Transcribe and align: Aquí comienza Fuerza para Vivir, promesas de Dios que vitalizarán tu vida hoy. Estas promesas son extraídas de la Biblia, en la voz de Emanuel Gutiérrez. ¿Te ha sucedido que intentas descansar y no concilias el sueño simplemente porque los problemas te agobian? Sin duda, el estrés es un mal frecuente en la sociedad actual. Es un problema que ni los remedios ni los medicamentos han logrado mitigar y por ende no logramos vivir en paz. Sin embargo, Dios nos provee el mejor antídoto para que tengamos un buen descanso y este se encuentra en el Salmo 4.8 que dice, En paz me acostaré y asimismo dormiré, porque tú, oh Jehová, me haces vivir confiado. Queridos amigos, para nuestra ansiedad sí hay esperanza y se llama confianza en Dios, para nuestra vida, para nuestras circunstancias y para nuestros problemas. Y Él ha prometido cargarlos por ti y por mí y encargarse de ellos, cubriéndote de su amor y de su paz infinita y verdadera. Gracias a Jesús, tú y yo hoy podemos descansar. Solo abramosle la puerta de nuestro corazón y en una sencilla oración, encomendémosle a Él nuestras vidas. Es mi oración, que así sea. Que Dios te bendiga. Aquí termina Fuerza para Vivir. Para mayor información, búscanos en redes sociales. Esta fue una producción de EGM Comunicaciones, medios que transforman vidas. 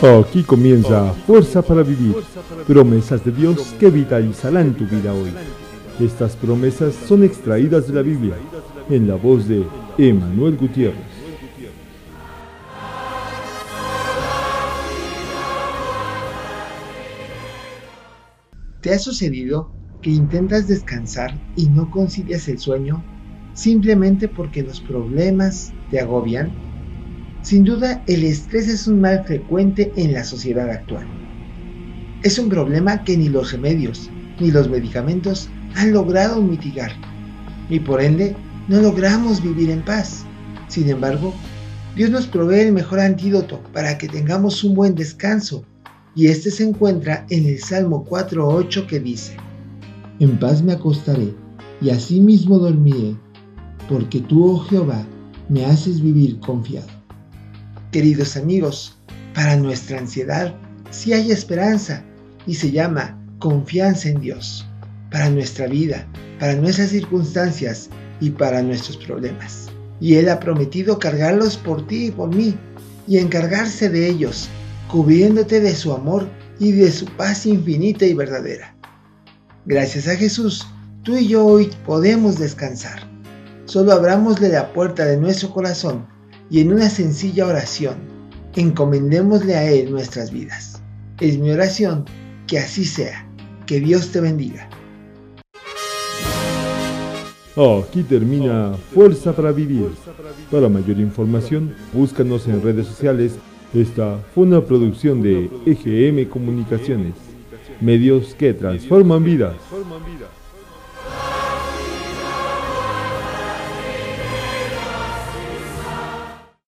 Aquí 0.00 0.44
comienza 0.44 1.12
Fuerza 1.26 1.60
para 1.60 1.82
Vivir, 1.82 2.14
promesas 2.68 3.24
de 3.24 3.32
Dios 3.32 3.74
que 3.80 3.90
vitalizarán 3.90 4.74
tu 4.74 4.86
vida 4.86 5.12
hoy. 5.12 5.32
Estas 5.98 6.36
promesas 6.36 6.94
son 6.94 7.24
extraídas 7.24 7.88
de 7.88 7.94
la 7.94 8.02
Biblia, 8.02 8.34
en 8.88 9.08
la 9.08 9.16
voz 9.16 9.48
de 9.48 9.66
Emanuel 9.98 10.56
Gutiérrez. 10.56 11.02
¿Te 18.80 18.94
ha 18.94 18.98
sucedido 19.00 19.72
que 20.00 20.10
intentas 20.10 20.68
descansar 20.68 21.36
y 21.56 21.66
no 21.66 21.90
concilias 21.90 22.46
el 22.46 22.60
sueño 22.60 23.02
simplemente 23.54 24.28
porque 24.28 24.62
los 24.62 24.80
problemas 24.80 25.72
te 25.90 25.98
agobian? 25.98 26.67
Sin 27.48 27.64
duda, 27.64 28.02
el 28.06 28.24
estrés 28.24 28.68
es 28.68 28.86
un 28.86 29.00
mal 29.00 29.24
frecuente 29.24 29.90
en 29.96 30.12
la 30.12 30.22
sociedad 30.22 30.68
actual. 30.68 31.06
Es 32.22 32.38
un 32.38 32.50
problema 32.50 33.04
que 33.04 33.16
ni 33.16 33.30
los 33.30 33.52
remedios 33.52 34.10
ni 34.38 34.50
los 34.50 34.68
medicamentos 34.68 35.48
han 35.74 35.94
logrado 35.94 36.42
mitigar 36.42 36.92
y 37.70 37.80
por 37.80 38.02
ende 38.02 38.36
no 38.68 38.82
logramos 38.82 39.42
vivir 39.42 39.70
en 39.70 39.82
paz. 39.82 40.26
Sin 40.68 40.90
embargo, 40.90 41.32
Dios 41.96 42.10
nos 42.10 42.26
provee 42.26 42.66
el 42.66 42.72
mejor 42.72 43.00
antídoto 43.00 43.62
para 43.72 43.96
que 43.96 44.08
tengamos 44.08 44.62
un 44.62 44.74
buen 44.74 44.94
descanso 44.94 45.64
y 46.14 46.26
este 46.26 46.50
se 46.50 46.68
encuentra 46.68 47.24
en 47.30 47.46
el 47.46 47.60
Salmo 47.60 48.04
4.8 48.04 48.86
que 48.86 49.00
dice, 49.00 49.38
En 50.20 50.38
paz 50.38 50.62
me 50.62 50.72
acostaré 50.74 51.34
y 51.80 51.88
asimismo 51.88 52.58
dormiré, 52.58 53.16
porque 53.88 54.20
tú, 54.20 54.50
oh 54.50 54.58
Jehová, 54.58 55.02
me 55.48 55.64
haces 55.64 56.02
vivir 56.02 56.38
confiado. 56.40 56.97
Queridos 57.92 58.36
amigos, 58.36 58.98
para 59.34 59.56
nuestra 59.56 59.98
ansiedad 59.98 60.54
sí 60.90 61.14
hay 61.14 61.32
esperanza 61.32 62.04
y 62.46 62.54
se 62.54 62.70
llama 62.70 63.18
confianza 63.38 64.10
en 64.10 64.20
Dios, 64.20 64.66
para 65.10 65.30
nuestra 65.30 65.68
vida, 65.68 66.06
para 66.38 66.54
nuestras 66.56 66.90
circunstancias 66.90 67.88
y 68.20 68.28
para 68.28 68.60
nuestros 68.60 68.98
problemas. 68.98 69.68
Y 70.00 70.16
Él 70.16 70.28
ha 70.28 70.38
prometido 70.38 70.98
cargarlos 70.98 71.56
por 71.56 71.86
ti 71.86 72.08
y 72.08 72.10
por 72.10 72.28
mí 72.28 72.54
y 73.06 73.16
encargarse 73.16 73.88
de 73.88 74.06
ellos, 74.06 74.50
cubriéndote 74.90 75.60
de 75.60 75.74
su 75.74 75.94
amor 75.94 76.28
y 76.58 76.72
de 76.72 76.92
su 76.92 77.06
paz 77.16 77.46
infinita 77.46 78.04
y 78.04 78.12
verdadera. 78.12 78.76
Gracias 79.64 80.08
a 80.08 80.16
Jesús, 80.16 80.66
tú 81.04 81.16
y 81.16 81.28
yo 81.28 81.46
hoy 81.46 81.70
podemos 81.86 82.38
descansar. 82.38 83.08
Solo 83.64 83.92
abramosle 83.92 84.50
la 84.50 84.74
puerta 84.74 85.06
de 85.06 85.16
nuestro 85.16 85.54
corazón 85.54 86.17
y 86.50 86.60
en 86.60 86.72
una 86.72 86.88
sencilla 86.88 87.46
oración, 87.46 87.96
encomendémosle 88.54 89.54
a 89.54 89.70
Él 89.70 89.90
nuestras 89.90 90.32
vidas. 90.32 90.82
Es 91.20 91.38
mi 91.38 91.50
oración, 91.50 92.04
que 92.46 92.58
así 92.58 92.84
sea. 92.84 93.26
Que 93.66 93.80
Dios 93.80 94.10
te 94.10 94.20
bendiga. 94.20 94.68
Aquí 97.56 98.04
termina 98.04 98.74
Fuerza 98.94 99.34
para 99.34 99.50
Vivir. 99.50 99.90
Para 100.50 100.68
mayor 100.68 100.98
información, 101.00 101.74
búscanos 101.92 102.46
en 102.46 102.62
redes 102.62 102.86
sociales. 102.86 103.36
Esta 103.74 104.18
fue 104.32 104.44
una 104.44 104.64
producción 104.64 105.20
de 105.20 105.50
EGM 105.66 106.28
Comunicaciones, 106.30 107.14
medios 107.80 108.34
que 108.34 108.54
transforman 108.54 109.24
vidas. 109.24 109.56